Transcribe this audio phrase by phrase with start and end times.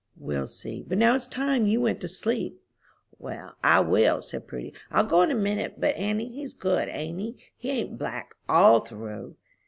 [0.17, 2.59] "We'll see; but now it's time you went to sleep."
[3.19, 7.19] "Well, I will," said Prudy, "I'll go in a minute; but, auntie, he's good, ain't
[7.19, 7.35] he?
[7.55, 9.35] He ain't black all through?"